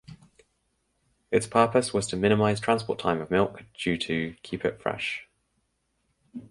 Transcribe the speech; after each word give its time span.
Its 1.29 1.45
purpose 1.45 1.93
was 1.93 2.07
to 2.07 2.17
minimize 2.17 2.59
transport 2.59 2.97
time 2.97 3.21
of 3.21 3.29
milk 3.29 3.63
due 3.77 3.99
to 3.99 4.35
keep 4.41 4.65
it 4.65 4.81
fresh. 4.81 5.29